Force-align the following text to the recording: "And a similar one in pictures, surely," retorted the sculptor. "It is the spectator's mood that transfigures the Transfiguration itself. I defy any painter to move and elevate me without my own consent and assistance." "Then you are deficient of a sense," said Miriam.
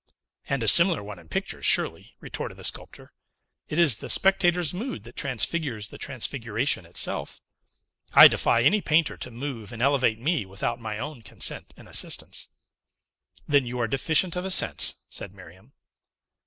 "And 0.49 0.63
a 0.63 0.67
similar 0.67 1.03
one 1.03 1.19
in 1.19 1.29
pictures, 1.29 1.63
surely," 1.63 2.15
retorted 2.19 2.57
the 2.57 2.63
sculptor. 2.63 3.11
"It 3.67 3.77
is 3.77 3.97
the 3.97 4.09
spectator's 4.09 4.73
mood 4.73 5.03
that 5.03 5.15
transfigures 5.15 5.89
the 5.89 5.99
Transfiguration 5.99 6.87
itself. 6.87 7.39
I 8.15 8.27
defy 8.27 8.63
any 8.63 8.81
painter 8.81 9.15
to 9.17 9.29
move 9.29 9.71
and 9.71 9.79
elevate 9.79 10.17
me 10.19 10.43
without 10.43 10.81
my 10.81 10.97
own 10.97 11.21
consent 11.21 11.75
and 11.77 11.87
assistance." 11.87 12.49
"Then 13.47 13.67
you 13.67 13.77
are 13.79 13.87
deficient 13.87 14.35
of 14.35 14.43
a 14.43 14.49
sense," 14.49 14.95
said 15.07 15.35
Miriam. 15.35 15.71